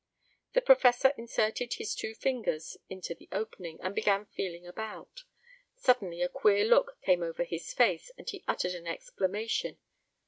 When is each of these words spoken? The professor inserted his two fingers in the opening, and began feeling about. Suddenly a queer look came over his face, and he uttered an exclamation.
The 0.53 0.63
professor 0.63 1.13
inserted 1.15 1.73
his 1.75 1.93
two 1.93 2.15
fingers 2.15 2.75
in 2.89 3.01
the 3.05 3.29
opening, 3.31 3.79
and 3.81 3.93
began 3.93 4.25
feeling 4.25 4.65
about. 4.65 5.25
Suddenly 5.75 6.23
a 6.23 6.27
queer 6.27 6.65
look 6.65 6.99
came 7.03 7.21
over 7.21 7.43
his 7.43 7.71
face, 7.71 8.09
and 8.17 8.27
he 8.27 8.43
uttered 8.47 8.73
an 8.73 8.87
exclamation. 8.87 9.77